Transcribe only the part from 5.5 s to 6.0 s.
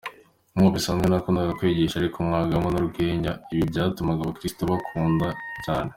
cyane.